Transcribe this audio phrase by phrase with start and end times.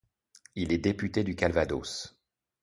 [0.55, 2.17] Il est député du Calvados.